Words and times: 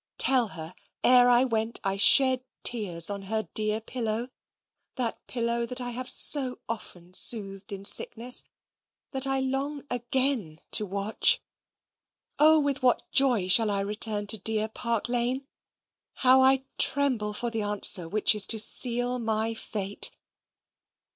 Tell 0.17 0.47
her, 0.57 0.73
ere 1.03 1.29
I 1.29 1.43
went, 1.43 1.79
I 1.83 1.95
shed 1.95 2.43
tears 2.63 3.07
on 3.11 3.21
her 3.29 3.47
dear 3.53 3.79
pillow 3.79 4.29
that 4.95 5.19
pillow 5.27 5.67
that 5.67 5.79
I 5.79 5.91
have 5.91 6.09
so 6.09 6.57
often 6.67 7.13
soothed 7.13 7.71
in 7.71 7.85
sickness 7.85 8.45
that 9.11 9.27
I 9.27 9.39
long 9.41 9.83
AGAIN 9.91 10.59
to 10.71 10.87
watch 10.87 11.39
Oh, 12.39 12.59
with 12.59 12.81
what 12.81 13.11
joy 13.11 13.47
shall 13.47 13.69
I 13.69 13.81
return 13.81 14.25
to 14.25 14.39
dear 14.39 14.67
Park 14.69 15.07
Lane! 15.07 15.45
How 16.15 16.41
I 16.41 16.65
tremble 16.79 17.31
for 17.31 17.51
the 17.51 17.61
answer 17.61 18.09
which 18.09 18.33
is 18.33 18.47
to 18.47 18.57
SEAL 18.57 19.19
MY 19.19 19.53
FATE! 19.53 20.09